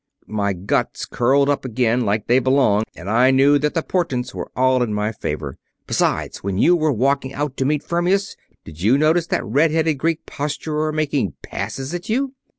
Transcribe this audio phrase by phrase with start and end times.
[0.25, 4.49] My guts curled up again, like they belong, and I knew that the portents were
[4.55, 5.59] all in my favor.
[5.85, 8.35] Besides, when you were walking out to meet Fermius,
[8.65, 12.33] did you notice that red headed Greek posturer making passes at you?"